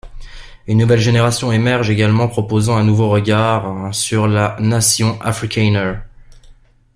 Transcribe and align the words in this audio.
Une 0.65 0.79
nouvelle 0.79 0.97
génération 0.99 1.51
émerge 1.51 1.91
également 1.91 2.27
proposant 2.27 2.75
un 2.75 2.83
nouveau 2.83 3.07
regard 3.11 3.93
sur 3.93 4.25
la 4.27 4.57
nation 4.59 5.21
afrikaner. 5.21 5.93